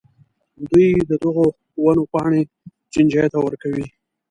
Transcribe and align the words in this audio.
دوی 0.69 0.89
د 1.09 1.11
دغو 1.23 1.45
ونو 1.83 2.03
پاڼې 2.11 2.41
چینجیو 2.91 3.31
ته 3.33 3.37
ورکوي. 3.45 3.85